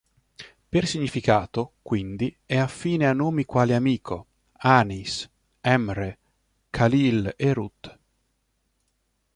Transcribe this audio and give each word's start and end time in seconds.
Per 0.69 0.87
significato, 0.87 1.73
quindi, 1.83 2.35
è 2.47 2.57
affine 2.57 3.05
a 3.05 3.13
nomi 3.13 3.45
quali 3.45 3.73
Amico, 3.75 4.25
Anis, 4.53 5.29
Emre, 5.61 6.17
Khalil 6.71 7.35
e 7.37 7.53
Rut. 7.53 7.99